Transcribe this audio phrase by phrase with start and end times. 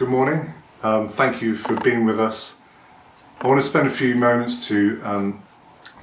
[0.00, 0.54] Good morning.
[0.82, 2.54] Um, thank you for being with us.
[3.38, 5.42] I want to spend a few moments to um,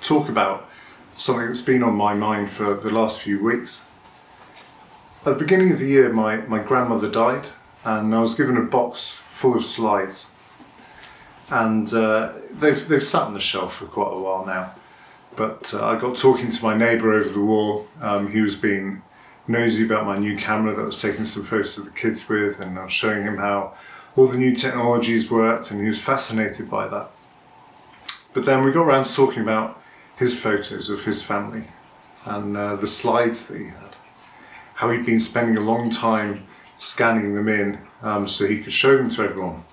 [0.02, 0.70] talk about
[1.16, 3.82] something that's been on my mind for the last few weeks.
[5.26, 7.48] At the beginning of the year, my, my grandmother died,
[7.84, 10.28] and I was given a box full of slides.
[11.50, 14.76] And uh, they've, they've sat on the shelf for quite a while now.
[15.36, 17.88] But uh, I got talking to my neighbour over the wall.
[18.00, 19.02] Um, he was being
[19.48, 22.60] nosy about my new camera that I was taking some photos of the kids with,
[22.60, 23.74] and I was showing him how
[24.16, 27.12] all the new technologies worked, and he was fascinated by that.
[28.34, 29.82] But then we got around to talking about
[30.18, 31.66] his photos of his family
[32.26, 33.96] and uh, the slides that he had,
[34.76, 36.46] how he'd been spending a long time
[36.78, 39.64] scanning them in um, so he could show them to everyone.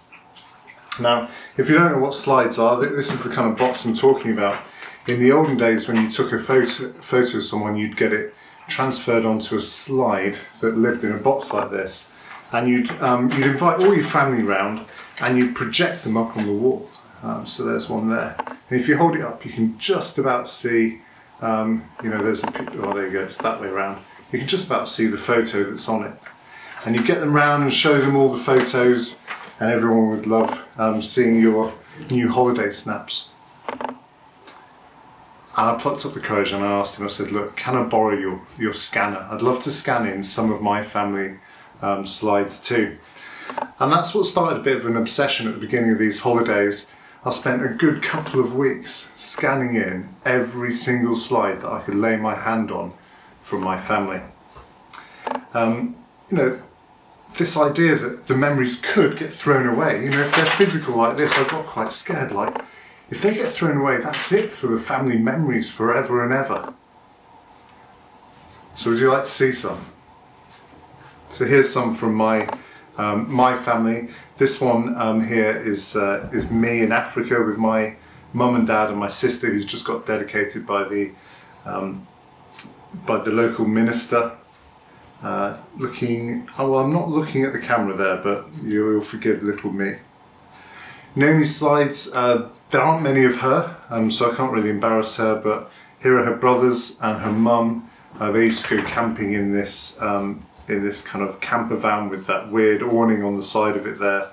[1.00, 3.94] Now, if you don't know what slides are, this is the kind of box I'm
[3.94, 4.62] talking about.
[5.08, 8.34] In the olden days, when you took a photo, photo of someone, you'd get it
[8.68, 12.10] transferred onto a slide that lived in a box like this,
[12.52, 14.86] and you'd um, you'd invite all your family round,
[15.20, 16.88] and you'd project them up on the wall.
[17.22, 18.36] Um, so there's one there,
[18.70, 21.00] and if you hold it up, you can just about see.
[21.40, 22.84] Um, you know, there's a picture.
[22.84, 23.24] Oh, there you go.
[23.24, 24.02] It's that way around.
[24.32, 26.14] You can just about see the photo that's on it,
[26.84, 29.16] and you get them round and show them all the photos,
[29.60, 31.72] and everyone would love um, seeing your
[32.10, 33.28] new holiday snaps.
[35.56, 37.84] And I plucked up the courage and I asked him, I said, Look, can I
[37.84, 39.26] borrow your, your scanner?
[39.30, 41.38] I'd love to scan in some of my family
[41.80, 42.98] um, slides too.
[43.78, 46.88] And that's what started a bit of an obsession at the beginning of these holidays.
[47.24, 51.94] I spent a good couple of weeks scanning in every single slide that I could
[51.94, 52.92] lay my hand on
[53.40, 54.20] from my family.
[55.54, 55.96] Um,
[56.30, 56.62] you know,
[57.38, 61.16] this idea that the memories could get thrown away, you know, if they're physical like
[61.16, 62.32] this, I got quite scared.
[62.32, 62.62] Like,
[63.10, 66.74] if they get thrown away, that's it for the family memories forever and ever.
[68.74, 69.84] So, would you like to see some?
[71.30, 72.48] So, here's some from my
[72.96, 74.08] um, my family.
[74.36, 77.96] This one um, here is uh, is me in Africa with my
[78.32, 81.12] mum and dad and my sister, who's just got dedicated by the
[81.64, 82.06] um,
[83.06, 84.32] by the local minister.
[85.22, 89.72] Uh, looking, oh, well, I'm not looking at the camera there, but you'll forgive little
[89.72, 89.96] me.
[91.16, 95.36] Naomi's slides, uh, there aren't many of her, um, so I can't really embarrass her,
[95.36, 95.70] but
[96.02, 97.88] here are her brothers and her mum.
[98.18, 102.08] Uh, they used to go camping in this um, in this kind of camper van
[102.08, 104.28] with that weird awning on the side of it there.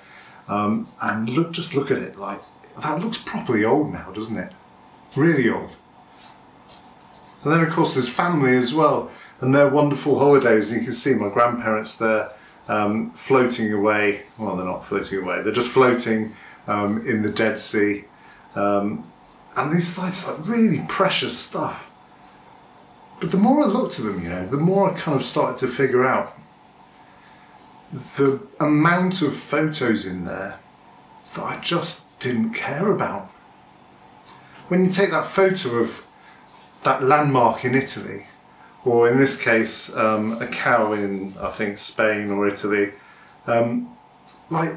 [0.48, 2.40] Um, and look, just look at it, like
[2.80, 4.52] that looks properly old now, doesn't it?
[5.14, 5.76] Really old.
[7.44, 9.08] And then of course there's family as well,
[9.40, 10.72] and their wonderful holidays.
[10.72, 12.32] And you can see my grandparents there
[12.66, 14.22] um, floating away.
[14.36, 16.34] Well, they're not floating away; they're just floating
[16.66, 18.06] um, in the Dead Sea.
[18.54, 19.10] Um,
[19.56, 21.90] and these slides are like really precious stuff.
[23.20, 25.58] But the more I looked at them, you know, the more I kind of started
[25.60, 26.36] to figure out
[27.92, 30.58] the amount of photos in there
[31.34, 33.30] that I just didn't care about.
[34.68, 36.04] When you take that photo of
[36.82, 38.26] that landmark in Italy,
[38.84, 42.92] or in this case, um, a cow in, I think, Spain or Italy,
[43.46, 43.96] um,
[44.50, 44.74] like,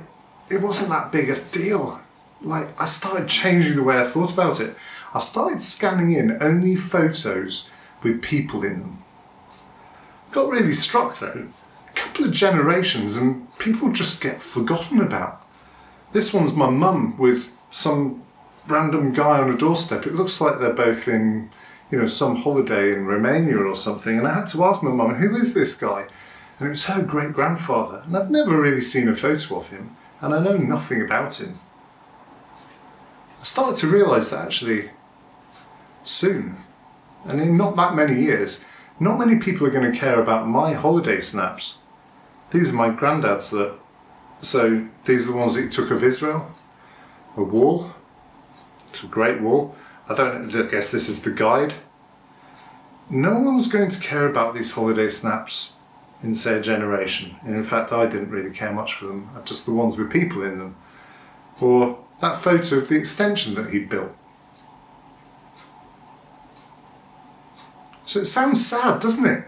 [0.49, 1.99] it wasn't that big a deal.
[2.41, 4.75] Like, I started changing the way I thought about it.
[5.13, 7.65] I started scanning in only photos
[8.03, 9.03] with people in them.
[10.31, 11.47] Got really struck though.
[11.89, 15.41] A couple of generations and people just get forgotten about.
[16.11, 18.21] This one's my mum with some
[18.67, 20.05] random guy on a doorstep.
[20.05, 21.49] It looks like they're both in,
[21.89, 24.17] you know, some holiday in Romania or something.
[24.17, 26.07] And I had to ask my mum, who is this guy?
[26.59, 28.03] And it was her great grandfather.
[28.05, 31.59] And I've never really seen a photo of him, and I know nothing about him.
[33.45, 34.89] Started to realise that actually
[36.03, 36.57] soon,
[37.25, 38.65] and in not that many years,
[38.99, 41.75] not many people are going to care about my holiday snaps.
[42.49, 43.75] These are my granddad's that.
[44.41, 46.51] So these are the ones that he took of Israel.
[47.37, 47.91] A wall.
[48.89, 49.75] It's a great wall.
[50.09, 50.55] I don't.
[50.55, 51.75] I guess this is the guide.
[53.11, 55.69] No one's going to care about these holiday snaps
[56.23, 57.35] in say a generation.
[57.43, 59.29] And in fact, I didn't really care much for them.
[59.45, 60.75] Just the ones with people in them,
[61.61, 64.11] or that photo of the extension that he'd built.
[68.07, 69.43] So it sounds sad, doesn't it?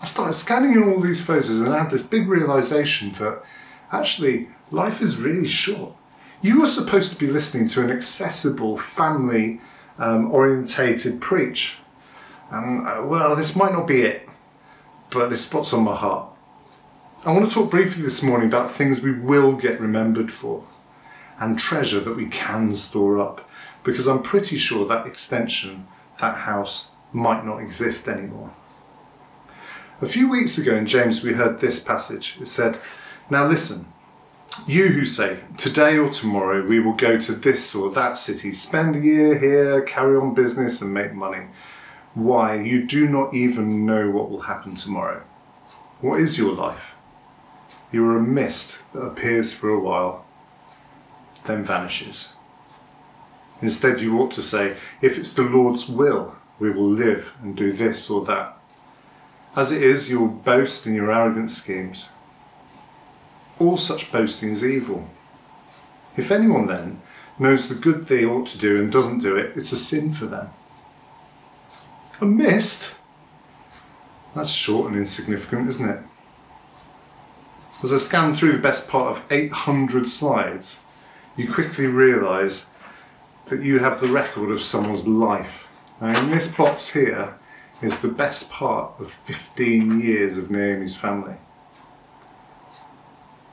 [0.00, 3.42] I started scanning in all these photos and I had this big realization that
[3.90, 5.94] actually life is really short.
[6.40, 9.60] You were supposed to be listening to an accessible, family
[9.98, 11.74] um, orientated preach.
[12.50, 14.26] And uh, well, this might not be it,
[15.10, 16.30] but it spots on my heart.
[17.26, 20.64] I want to talk briefly this morning about things we will get remembered for
[21.38, 23.48] and treasure that we can store up
[23.84, 25.86] because I'm pretty sure that extension,
[26.20, 28.52] that house, might not exist anymore.
[30.00, 32.36] A few weeks ago in James, we heard this passage.
[32.40, 32.78] It said,
[33.30, 33.86] Now listen,
[34.66, 38.96] you who say, Today or tomorrow we will go to this or that city, spend
[38.96, 41.46] a year here, carry on business, and make money.
[42.14, 42.56] Why?
[42.56, 45.22] You do not even know what will happen tomorrow.
[46.00, 46.94] What is your life?
[47.90, 50.24] You are a mist that appears for a while,
[51.46, 52.32] then vanishes.
[53.60, 57.72] Instead, you ought to say, If it's the Lord's will, we will live and do
[57.72, 58.58] this or that.
[59.54, 62.06] As it is, you will boast in your arrogant schemes.
[63.58, 65.08] All such boasting is evil.
[66.16, 67.00] If anyone then
[67.38, 70.26] knows the good they ought to do and doesn't do it, it's a sin for
[70.26, 70.50] them.
[72.20, 72.94] A mist?
[74.34, 76.02] That's short and insignificant, isn't it?
[77.82, 80.78] As I scan through the best part of 800 slides,
[81.36, 82.66] you quickly realise
[83.46, 85.66] that you have the record of someone's life.
[86.00, 87.34] Now, in this box here
[87.80, 91.36] is the best part of 15 years of Naomi's family.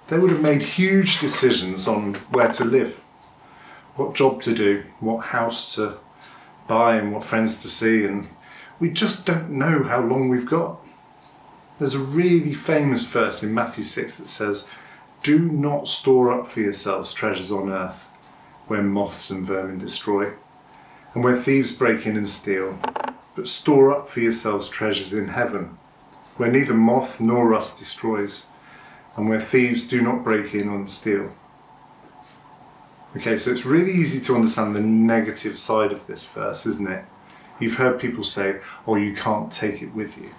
[0.07, 3.01] They would have made huge decisions on where to live,
[3.95, 5.97] what job to do, what house to
[6.67, 8.27] buy, and what friends to see, and
[8.79, 10.83] we just don't know how long we've got.
[11.77, 14.67] There's a really famous verse in Matthew 6 that says,
[15.21, 18.05] Do not store up for yourselves treasures on earth
[18.67, 20.31] where moths and vermin destroy,
[21.13, 22.77] and where thieves break in and steal.
[23.35, 25.77] But store up for yourselves treasures in heaven,
[26.37, 28.43] where neither moth nor rust destroys,
[29.15, 31.33] and where thieves do not break in and steal.
[33.17, 37.05] Okay, so it's really easy to understand the negative side of this verse, isn't it?
[37.59, 40.29] You've heard people say, oh, you can't take it with you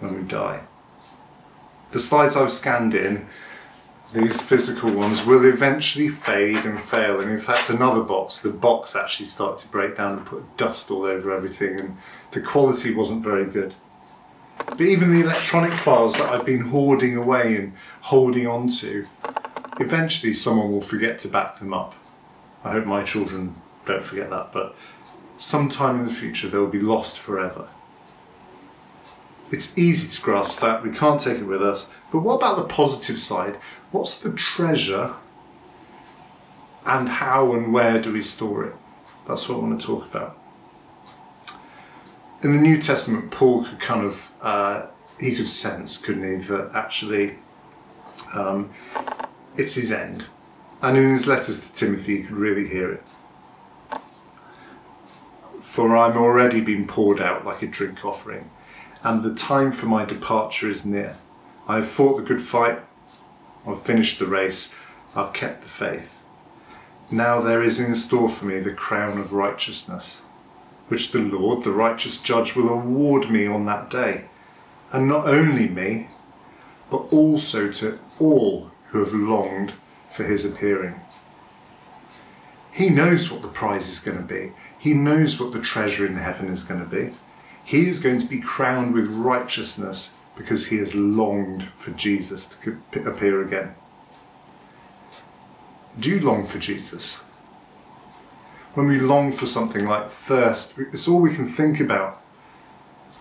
[0.00, 0.62] when we die.
[1.92, 3.26] The slides I've scanned in
[4.12, 7.20] these physical ones will eventually fade and fail.
[7.20, 10.90] And in fact, another box, the box actually started to break down and put dust
[10.90, 11.96] all over everything, and
[12.30, 13.74] the quality wasn't very good.
[14.58, 19.06] But even the electronic files that I've been hoarding away and holding on to,
[19.80, 21.94] eventually someone will forget to back them up.
[22.64, 23.54] I hope my children
[23.84, 24.74] don't forget that, but
[25.36, 27.68] sometime in the future they'll be lost forever.
[29.50, 31.88] It's easy to grasp that, we can't take it with us.
[32.10, 33.56] But what about the positive side?
[33.92, 35.14] What's the treasure
[36.84, 38.74] and how and where do we store it?
[39.26, 40.38] That's what I want to talk about.
[42.42, 44.86] In the New Testament, Paul could kind of, uh,
[45.18, 47.38] he could sense, couldn't he, that actually
[48.34, 48.70] um,
[49.56, 50.26] it's his end.
[50.82, 53.02] And in his letters to Timothy, you could really hear it.
[55.60, 58.50] For I'm already being poured out like a drink offering
[59.06, 61.16] and the time for my departure is near.
[61.68, 62.80] I have fought the good fight,
[63.64, 64.74] I've finished the race,
[65.14, 66.10] I've kept the faith.
[67.08, 70.16] Now there is in store for me the crown of righteousness,
[70.88, 74.24] which the Lord, the righteous judge, will award me on that day.
[74.90, 76.08] And not only me,
[76.90, 79.74] but also to all who have longed
[80.10, 81.00] for his appearing.
[82.72, 84.52] He knows what the prize is going to be.
[84.80, 87.14] He knows what the treasure in heaven is going to be.
[87.66, 92.78] He is going to be crowned with righteousness because he has longed for Jesus to
[92.94, 93.74] appear again.
[95.98, 97.14] Do you long for Jesus?
[98.74, 102.22] When we long for something like thirst, it's all we can think about.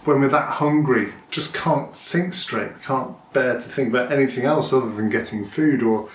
[0.03, 4.71] When we're that hungry, just can't think straight, can't bear to think about anything else
[4.71, 6.07] other than getting food or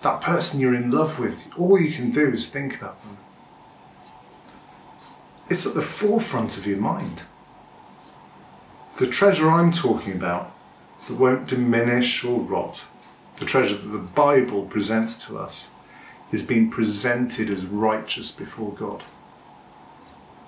[0.00, 1.44] that person you're in love with.
[1.58, 3.18] All you can do is think about them.
[5.50, 7.20] It's at the forefront of your mind
[9.02, 10.54] the treasure I'm talking about
[11.08, 12.84] that won't diminish or rot,
[13.40, 15.70] the treasure that the Bible presents to us,
[16.30, 19.02] is being presented as righteous before God,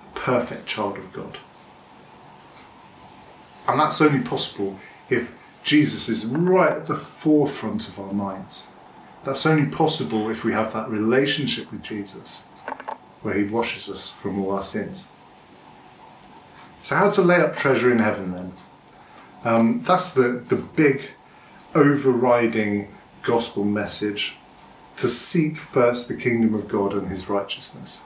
[0.05, 1.37] a perfect child of God.
[3.67, 5.35] And that's only possible if
[5.65, 8.63] Jesus is right at the forefront of our minds.
[9.25, 12.45] That's only possible if we have that relationship with Jesus
[13.21, 15.03] where he washes us from all our sins.
[16.85, 18.53] So, how to lay up treasure in heaven then?
[19.43, 21.09] Um, that's the, the big
[21.73, 24.35] overriding gospel message
[24.97, 28.01] to seek first the kingdom of God and his righteousness.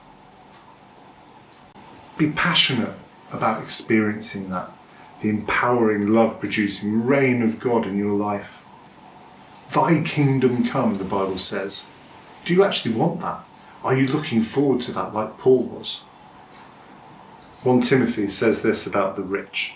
[2.16, 2.94] Be passionate
[3.30, 4.70] about experiencing that,
[5.20, 8.62] the empowering, love producing reign of God in your life.
[9.74, 11.84] Thy kingdom come, the Bible says.
[12.46, 13.44] Do you actually want that?
[13.84, 16.00] Are you looking forward to that like Paul was?
[17.62, 19.74] 1 Timothy says this about the rich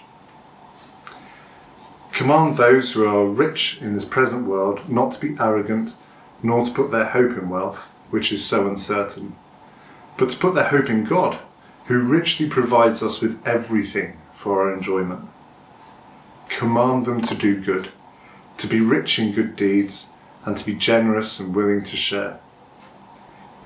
[2.13, 5.93] Command those who are rich in this present world not to be arrogant,
[6.43, 9.37] nor to put their hope in wealth, which is so uncertain,
[10.17, 11.39] but to put their hope in God,
[11.85, 15.29] who richly provides us with everything for our enjoyment.
[16.49, 17.91] Command them to do good,
[18.57, 20.07] to be rich in good deeds,
[20.47, 22.41] and to be generous and willing to share.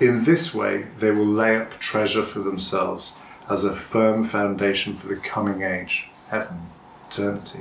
[0.01, 3.13] In this way, they will lay up treasure for themselves
[3.49, 6.71] as a firm foundation for the coming age, heaven,
[7.09, 7.61] eternity,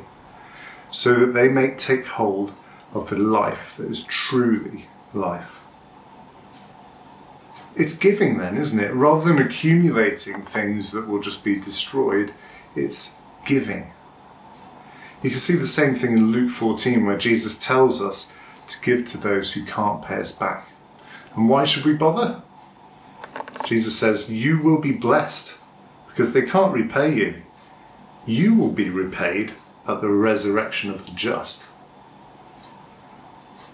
[0.91, 2.53] so that they may take hold
[2.93, 5.59] of the life that is truly life.
[7.75, 8.93] It's giving, then, isn't it?
[8.93, 12.33] Rather than accumulating things that will just be destroyed,
[12.75, 13.13] it's
[13.45, 13.91] giving.
[15.21, 18.27] You can see the same thing in Luke 14, where Jesus tells us
[18.67, 20.69] to give to those who can't pay us back.
[21.35, 22.41] And why should we bother?
[23.65, 25.53] Jesus says, You will be blessed
[26.17, 27.35] because they can't repay you.
[28.25, 29.53] You will be repaid
[29.87, 31.61] at the resurrection of the just.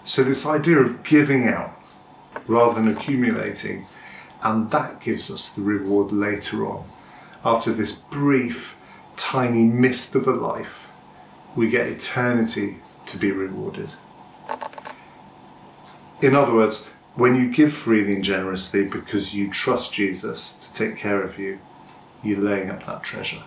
[0.04, 1.74] So, this idea of giving out
[2.46, 3.86] rather than accumulating,
[4.42, 6.84] and that gives us the reward later on.
[7.46, 8.76] After this brief,
[9.16, 10.86] tiny mist of a life,
[11.56, 13.88] we get eternity to be rewarded.
[16.20, 16.84] In other words,
[17.14, 21.58] when you give freely and generously because you trust Jesus to take care of you,
[22.24, 23.42] you're laying up that treasure.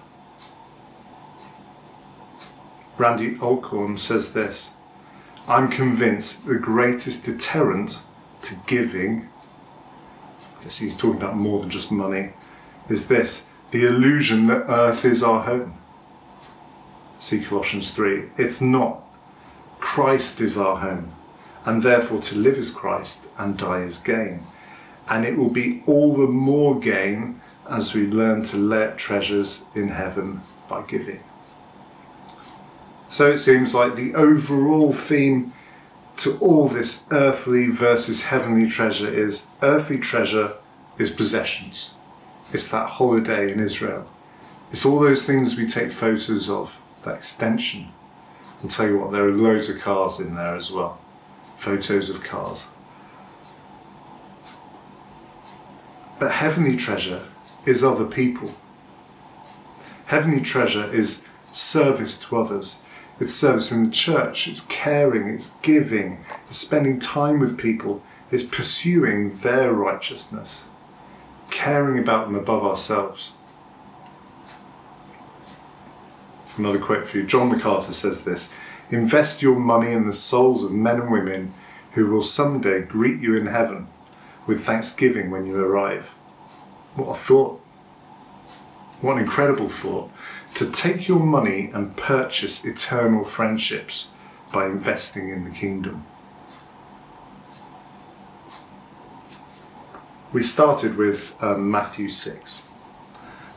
[2.97, 4.71] Randy Alcorn says this
[5.47, 7.99] I'm convinced the greatest deterrent
[8.43, 9.29] to giving,
[10.63, 12.33] guess he's talking about more than just money,
[12.89, 15.77] is this the illusion that earth is our home.
[17.19, 18.25] See Colossians 3.
[18.37, 19.03] It's not.
[19.79, 21.13] Christ is our home
[21.67, 24.47] and therefore to live is Christ and die is gain.
[25.09, 29.61] And it will be all the more gain as we learn to lay up treasures
[29.75, 31.23] in heaven by giving.
[33.09, 35.53] So it seems like the overall theme
[36.17, 40.53] to all this earthly versus heavenly treasure is earthly treasure
[40.97, 41.91] is possessions.
[42.51, 44.09] It's that holiday in Israel.
[44.71, 47.89] It's all those things we take photos of, that extension.
[48.61, 50.99] I'll tell you what, there are loads of cars in there as well
[51.57, 52.67] photos of cars.
[56.19, 57.25] But heavenly treasure
[57.67, 58.55] is other people.
[60.05, 61.21] Heavenly treasure is
[61.51, 62.77] service to others.
[63.19, 68.43] It's service in the church, it's caring, it's giving, it's spending time with people, it's
[68.43, 70.63] pursuing their righteousness,
[71.49, 73.31] caring about them above ourselves.
[76.57, 78.51] Another quote for you John MacArthur says this
[78.89, 81.53] Invest your money in the souls of men and women
[81.93, 83.87] who will someday greet you in heaven
[84.45, 86.13] with thanksgiving when you arrive.
[86.97, 87.61] What a thought!
[89.01, 90.09] What an incredible thought.
[90.55, 94.07] To take your money and purchase eternal friendships
[94.51, 96.07] by investing in the kingdom.
[100.33, 102.63] We started with um, Matthew 6.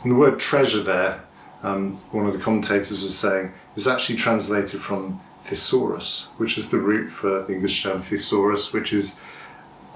[0.02, 1.24] And the word treasure there,
[1.62, 6.78] um, one of the commentators was saying, is actually translated from thesauros, which is the
[6.78, 9.16] root for the English term thesaurus, which is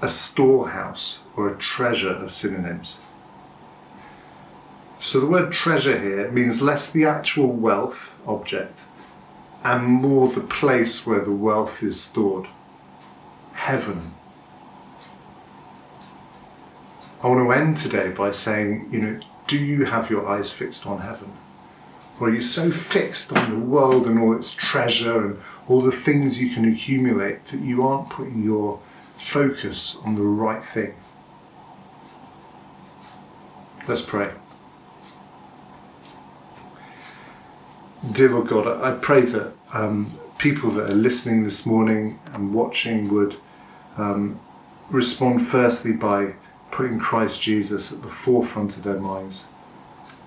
[0.01, 2.97] a storehouse or a treasure of synonyms.
[5.05, 8.79] So the word treasure here means less the actual wealth object
[9.63, 12.47] and more the place where the wealth is stored.
[13.53, 14.15] Heaven.
[17.21, 20.87] I want to end today by saying, you know, do you have your eyes fixed
[20.87, 21.33] on heaven?
[22.19, 25.91] Or are you so fixed on the world and all its treasure and all the
[25.91, 28.79] things you can accumulate that you aren't putting your
[29.19, 30.95] focus on the right thing?
[33.87, 34.31] Let's pray.
[38.11, 43.11] Dear Lord God, I pray that um, people that are listening this morning and watching
[43.13, 43.37] would
[43.97, 44.39] um,
[44.89, 46.35] respond firstly by
[46.71, 49.45] putting Christ Jesus at the forefront of their minds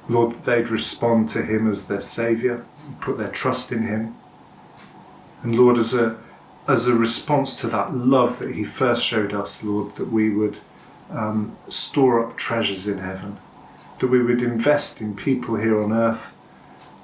[0.08, 2.64] Lord, that they'd respond to Him as their Saviour,
[3.00, 4.16] put their trust in Him.
[5.42, 6.18] And Lord, as a,
[6.66, 10.58] as a response to that love that He first showed us, Lord, that we would
[11.10, 13.38] um, store up treasures in heaven,
[13.98, 16.32] that we would invest in people here on earth,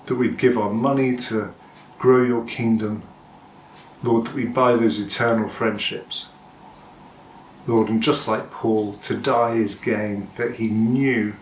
[0.06, 1.54] that we'd give our money to
[1.98, 3.02] grow your kingdom.
[4.02, 6.26] Lord, that we buy those eternal friendships.
[7.66, 11.34] Lord, and just like Paul, to die is gain, that he knew